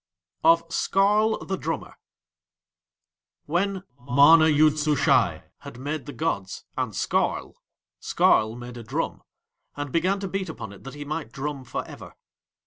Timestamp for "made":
5.77-6.07, 8.57-8.77